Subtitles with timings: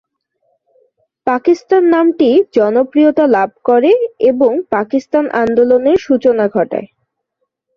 [1.27, 3.91] পাকিস্তান নামটি জনপ্রিয়তা লাভ করে
[4.29, 6.87] এবং পাকিস্তান আন্দোলনের সূচনা ঘটায়।